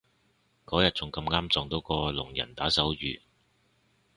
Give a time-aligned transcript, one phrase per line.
[0.65, 3.21] 嗰日仲咁啱撞到有個聾人打手語